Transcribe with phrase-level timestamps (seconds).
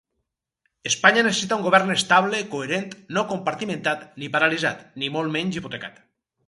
[0.89, 6.07] Espanya necessita un govern estable, coherent, no compartimentat ni paralitzat, ni molt menys hipotecat.